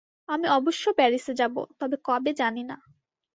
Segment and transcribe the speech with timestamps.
[0.29, 2.77] আমি অবশ্য প্যারিসে যাব, তবে কবে জানি না।